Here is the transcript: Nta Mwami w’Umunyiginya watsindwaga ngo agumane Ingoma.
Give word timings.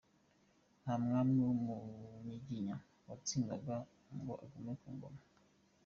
Nta 0.81 0.93
Mwami 1.03 1.37
w’Umunyiginya 1.47 2.75
watsindwaga 3.07 3.75
ngo 4.17 4.33
agumane 4.43 4.83
Ingoma. 4.91 5.21